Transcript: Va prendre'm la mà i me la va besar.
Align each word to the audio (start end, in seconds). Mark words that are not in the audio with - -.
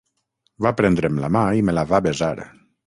Va 0.67 0.71
prendre'm 0.79 1.21
la 1.27 1.31
mà 1.37 1.45
i 1.61 1.69
me 1.69 1.79
la 1.81 1.87
va 1.95 2.05
besar. 2.11 2.35